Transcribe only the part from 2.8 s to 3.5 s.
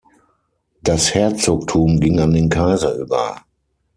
über.